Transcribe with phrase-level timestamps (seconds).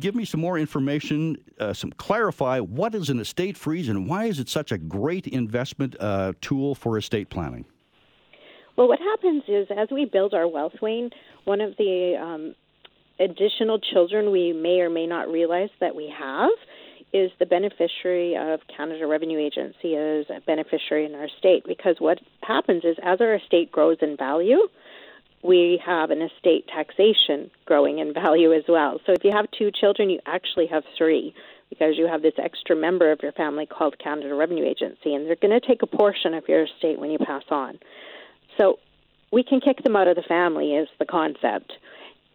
[0.00, 4.24] give me some more information, uh, some clarify what is an estate freeze and why
[4.24, 7.64] is it such a great investment uh, tool for estate planning?
[8.76, 11.10] Well, what happens is as we build our wealth, Wayne,
[11.44, 12.54] one of the um,
[13.20, 16.50] additional children we may or may not realize that we have
[17.12, 21.62] is the beneficiary of Canada Revenue Agency as a beneficiary in our state.
[21.66, 24.58] Because what happens is as our estate grows in value,
[25.44, 28.98] we have an estate taxation growing in value as well.
[29.04, 31.34] So if you have two children, you actually have three
[31.68, 35.36] because you have this extra member of your family called Canada Revenue Agency, and they're
[35.36, 37.78] going to take a portion of your estate when you pass on.
[38.58, 38.78] So
[39.32, 41.72] we can kick them out of the family, is the concept.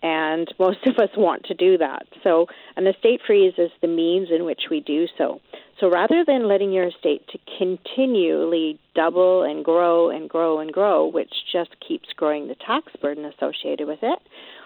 [0.02, 2.04] And most of us want to do that.
[2.24, 5.42] So an estate freeze is the means in which we do so.
[5.80, 11.06] So rather than letting your estate to continually double and grow and grow and grow,
[11.08, 14.20] which just keeps growing the tax burden associated with it,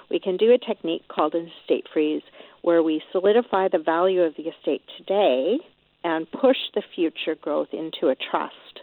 [0.09, 2.23] we can do a technique called an estate freeze
[2.61, 5.59] where we solidify the value of the estate today
[6.03, 8.81] and push the future growth into a trust.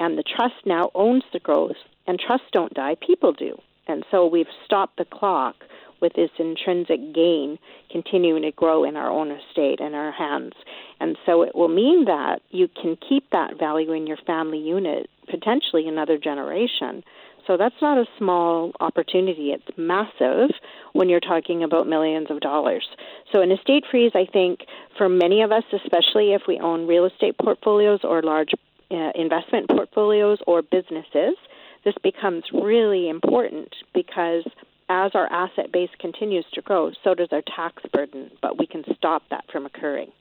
[0.00, 3.58] And the trust now owns the growth, and trusts don't die, people do.
[3.86, 5.56] And so we've stopped the clock
[6.00, 7.58] with this intrinsic gain
[7.90, 10.52] continuing to grow in our own estate and our hands.
[11.00, 15.08] And so it will mean that you can keep that value in your family unit
[15.28, 17.02] potentially another generation.
[17.46, 19.52] So that's not a small opportunity.
[19.52, 20.50] It's massive
[20.92, 22.86] when you're talking about millions of dollars.
[23.32, 24.60] So an estate freeze, I think,
[24.98, 28.50] for many of us, especially if we own real estate portfolios or large
[28.90, 31.36] uh, investment portfolios or businesses,
[31.84, 34.44] this becomes really important because
[34.88, 38.84] as our asset base continues to grow, so does our tax burden, but we can
[38.94, 40.12] stop that from occurring.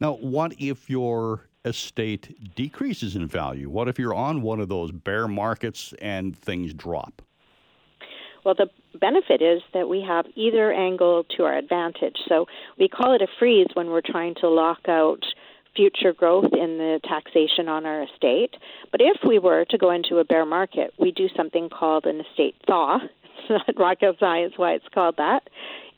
[0.00, 3.68] Now, what if your estate decreases in value?
[3.68, 7.22] What if you're on one of those bear markets and things drop?
[8.44, 12.16] Well, the benefit is that we have either angle to our advantage.
[12.28, 12.46] So
[12.78, 15.22] we call it a freeze when we're trying to lock out
[15.76, 18.54] future growth in the taxation on our estate.
[18.90, 22.20] But if we were to go into a bear market, we do something called an
[22.20, 23.00] estate thaw.
[23.50, 25.48] Not rocket science why it's called that.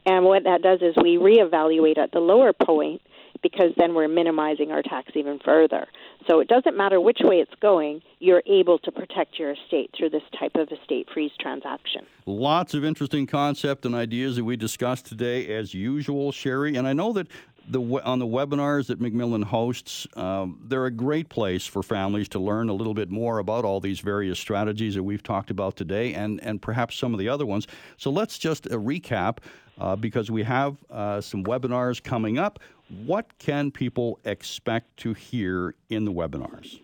[0.07, 3.03] And what that does is we reevaluate at the lower point
[3.43, 5.87] because then we're minimizing our tax even further.
[6.29, 10.11] So it doesn't matter which way it's going, you're able to protect your estate through
[10.11, 12.03] this type of estate freeze transaction.
[12.27, 16.79] Lots of interesting concepts and ideas that we discussed today, as usual, Sheri.
[16.79, 17.29] And I know that
[17.69, 22.39] the on the webinars that MacMillan hosts, um, they're a great place for families to
[22.39, 26.15] learn a little bit more about all these various strategies that we've talked about today,
[26.15, 27.67] and and perhaps some of the other ones.
[27.97, 29.39] So let's just uh, recap
[29.79, 32.59] uh, because we have uh, some webinars coming up.
[33.07, 36.81] What can people expect to hear in the webinars?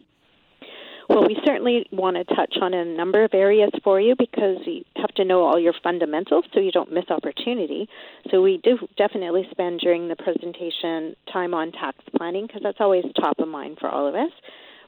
[1.16, 4.84] Well, we certainly want to touch on a number of areas for you because you
[4.96, 7.88] have to know all your fundamentals so you don't miss opportunity.
[8.30, 13.06] So we do definitely spend during the presentation time on tax planning because that's always
[13.18, 14.30] top of mind for all of us.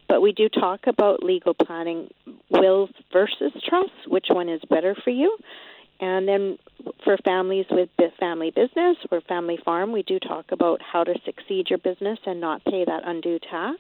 [0.06, 2.10] But we do talk about legal planning,
[2.50, 5.34] wills versus trusts, which one is better for you.
[5.98, 6.58] And then
[7.04, 7.88] for families with
[8.20, 12.38] family business or family farm, we do talk about how to succeed your business and
[12.38, 13.78] not pay that undue tax.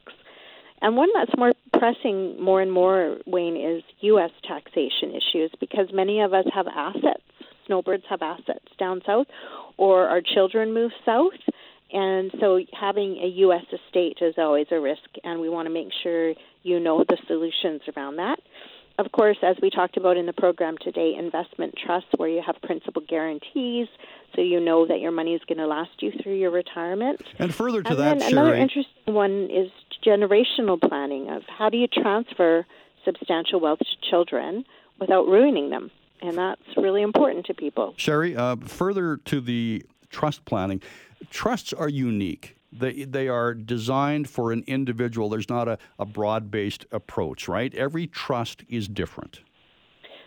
[0.80, 4.30] And one that's more pressing more and more, Wayne, is U.S.
[4.46, 7.22] taxation issues because many of us have assets.
[7.66, 9.26] Snowbirds have assets down south,
[9.76, 11.34] or our children move south.
[11.92, 13.64] And so having a U.S.
[13.72, 17.82] estate is always a risk, and we want to make sure you know the solutions
[17.96, 18.38] around that.
[18.98, 22.56] Of course, as we talked about in the program today, investment trusts where you have
[22.62, 23.86] principal guarantees,
[24.34, 27.22] so you know that your money is going to last you through your retirement.
[27.38, 29.70] And further to and that, then another interesting one is
[30.04, 32.66] generational planning of how do you transfer
[33.04, 34.64] substantial wealth to children
[35.00, 35.90] without ruining them,
[36.20, 37.94] and that's really important to people.
[37.96, 40.82] Sheri, uh, further to the trust planning,
[41.30, 45.28] trusts are unique They, they are designed for an individual.
[45.28, 47.74] There's not a, a broad based approach, right?
[47.74, 49.40] Every trust is different.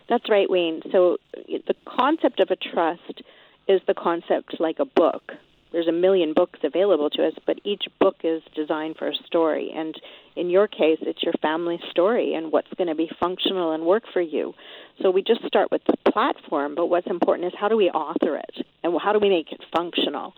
[0.08, 0.82] That's right, Wayne.
[0.90, 3.22] So the concept of a trust
[3.68, 5.32] is the concept like a book.
[5.72, 9.72] There's a million books available to us, but each book is designed for a story.
[9.74, 9.94] And
[10.36, 14.04] in your case, it's your family story and what's going to be functional and work
[14.12, 14.54] for you.
[15.00, 18.36] So we just start with the platform, but what's important is how do we author
[18.36, 20.34] it and how do we make it functional?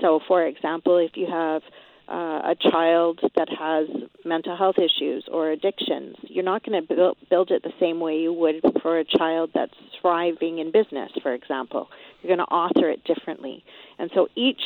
[0.00, 1.62] So, for example, if you have
[2.08, 3.86] uh, a child that has
[4.24, 8.18] mental health issues or addictions, you're not going to build, build it the same way
[8.18, 11.88] you would for a child that's thriving in business, for example.
[12.28, 13.64] You're going to author it differently.
[13.98, 14.60] And so each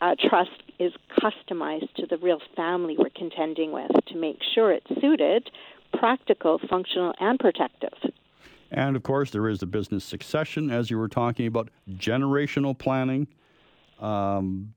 [0.00, 0.50] uh, trust
[0.80, 0.92] is
[1.22, 5.48] customized to the real family we're contending with to make sure it's suited,
[5.92, 7.92] practical, functional, and protective.
[8.72, 13.28] And of course, there is the business succession, as you were talking about, generational planning.
[14.00, 14.74] Um,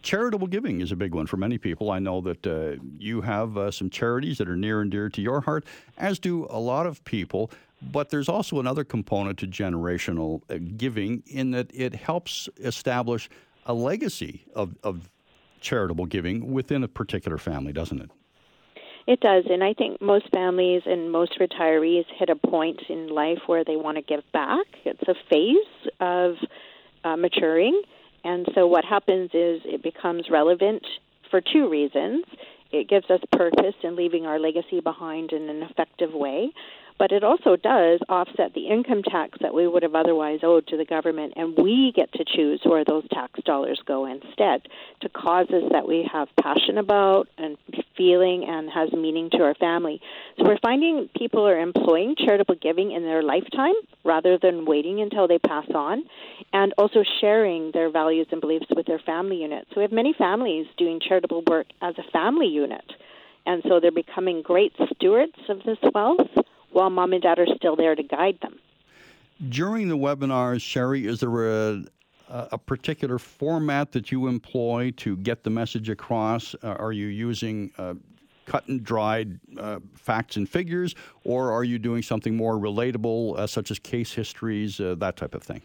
[0.00, 1.90] charitable giving is a big one for many people.
[1.90, 5.20] I know that uh, you have uh, some charities that are near and dear to
[5.20, 5.66] your heart,
[5.98, 7.50] as do a lot of people.
[7.82, 13.28] But there's also another component to generational uh, giving in that it helps establish
[13.66, 15.10] a legacy of, of
[15.60, 18.10] charitable giving within a particular family, doesn't it?
[19.06, 23.40] It does, and I think most families and most retirees hit a point in life
[23.46, 24.64] where they want to give back.
[24.86, 26.36] It's a phase of
[27.04, 27.82] uh, maturing,
[28.24, 30.86] and so what happens is it becomes relevant
[31.30, 32.24] for two reasons.
[32.72, 36.50] It gives us purpose in leaving our legacy behind in an effective way,
[36.98, 40.76] but it also does offset the income tax that we would have otherwise owed to
[40.76, 44.62] the government, and we get to choose where those tax dollars go instead
[45.00, 47.56] to causes that we have passion about and
[47.96, 50.00] feeling and has meaning to our family.
[50.38, 53.74] So we're finding people are employing charitable giving in their lifetime
[54.04, 56.04] rather than waiting until they pass on,
[56.52, 59.66] and also sharing their values and beliefs with their family unit.
[59.70, 62.84] So we have many families doing charitable work as a family unit.
[63.46, 66.30] And so they're becoming great stewards of this wealth
[66.74, 68.58] while mom and dad are still there to guide them.
[69.48, 71.84] During the webinars, Sheri, is there a,
[72.28, 76.54] a particular format that you employ to get the message across?
[76.62, 77.94] Uh, are you using uh,
[78.46, 80.94] cut and dried uh, facts and figures,
[81.24, 85.34] or are you doing something more relatable, uh, such as case histories, uh, that type
[85.34, 85.62] of thing?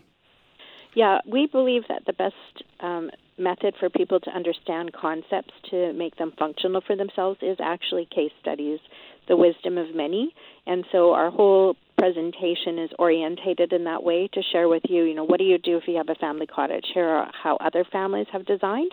[0.95, 2.35] Yeah, we believe that the best
[2.79, 8.07] um, method for people to understand concepts to make them functional for themselves is actually
[8.13, 8.79] case studies,
[9.29, 10.33] the wisdom of many.
[10.67, 15.15] And so our whole presentation is orientated in that way to share with you, you
[15.15, 16.85] know, what do you do if you have a family cottage?
[16.93, 18.91] Here are how other families have designed.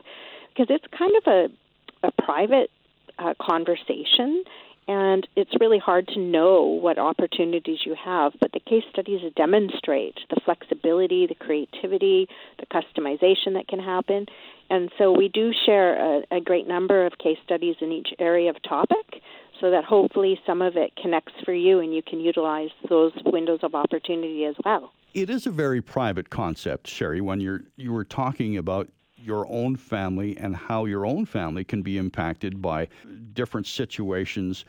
[0.49, 2.71] Because it's kind of a, a private
[3.19, 4.45] uh, conversation
[4.89, 8.33] and it's really hard to know what opportunities you have.
[8.41, 12.29] But the case studies demonstrate the flexibility, the creativity,
[12.61, 14.27] the customization that can happen.
[14.71, 18.51] And so we do share a, a great number of case studies in each area
[18.51, 19.16] of topic
[19.61, 23.61] so that hopefully some of it connects for you and you can utilize those windows
[23.63, 24.93] of opportunity as well.
[25.15, 29.77] It is a very private concept, Sheri, when you're you were talking about your own
[29.77, 32.89] family and how your own family can be impacted by
[33.33, 34.65] different situations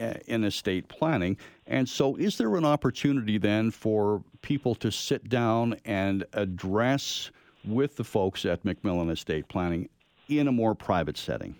[0.00, 1.36] uh, in estate planning.
[1.66, 7.30] And so, is there an opportunity then for people to sit down and address
[7.64, 9.88] with the folks at MacMillan Estate Planning
[10.28, 11.54] in a more private setting?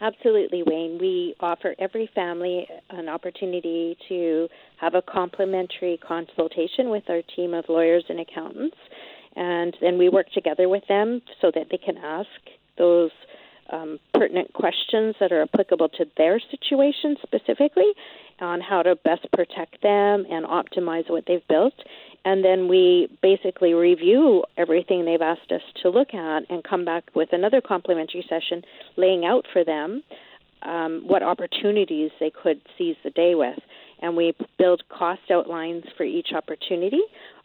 [0.00, 0.98] Absolutely, Wayne.
[1.00, 4.48] We offer every family an opportunity to
[4.78, 8.76] have a complimentary consultation with our team of lawyers and accountants
[9.36, 12.28] and then we work together with them so that they can ask
[12.78, 13.10] those
[13.70, 17.92] um, pertinent questions that are applicable to their situation specifically
[18.40, 21.74] on how to best protect them and optimize what they've built.
[22.26, 27.04] And then we basically review everything they've asked us to look at and come back
[27.14, 28.62] with another complimentary session
[28.96, 30.02] laying out for them
[30.62, 33.60] um, what opportunities they could seize the day with.
[34.02, 36.98] And we build cost outlines for each opportunity.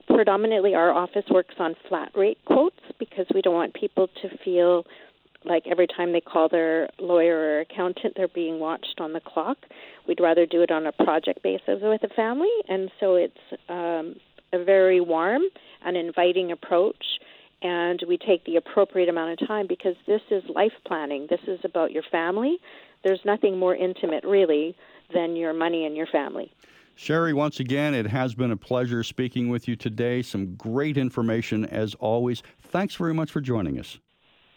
[0.07, 4.83] Predominantly our office works on flat rate quotes because we don't want people to feel
[5.45, 9.57] like every time they call their lawyer or accountant they're being watched on the clock.
[10.07, 12.49] We'd rather do it on a project basis with a family.
[12.67, 13.37] And so it's
[13.69, 14.15] um,
[14.53, 15.41] a very warm
[15.83, 17.03] and inviting approach
[17.63, 21.59] and we take the appropriate amount of time because this is life planning this is
[21.63, 22.57] about your family
[23.03, 24.75] there's nothing more intimate really
[25.13, 26.51] than your money and your family
[26.97, 30.21] Sheri, once again, it has been a pleasure speaking with you today.
[30.21, 32.43] Some great information as always.
[32.61, 33.97] Thanks very much for joining us.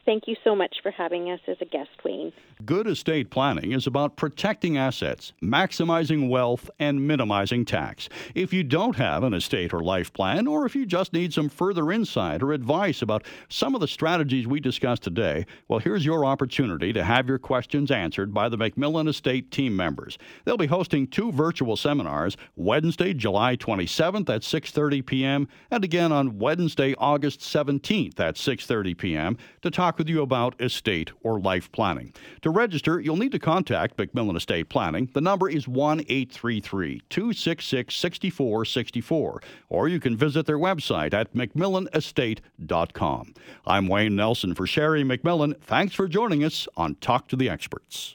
[0.06, 2.32] Thank you so much for having us as a guest, Wayne.
[2.64, 8.10] Good estate planning is about protecting assets, maximizing wealth, and minimizing tax.
[8.34, 11.48] If you don't have an estate or life plan, or if you just need some
[11.48, 16.24] further insight or advice about some of the strategies we discussed today, well, here's your
[16.26, 20.18] opportunity to have your questions answered by the MacMillan Estate team members.
[20.44, 25.48] They'll be hosting two virtual seminars Wednesday, July 27th at 6:30 p.m.
[25.70, 29.38] and again on Wednesday, August 17th at 6:30 p.m.
[29.62, 32.12] to talk with you about estate or life planning.
[32.42, 35.08] To register, you'll need to contact MacMillan Estate Planning.
[35.14, 43.34] The number is 1 833 266 6464, or you can visit their website at MacMillanEstate.com.
[43.66, 45.60] I'm Wayne Nelson for Sheri MacMillan.
[45.60, 48.12] Thanks for joining us on Talk to the Experts.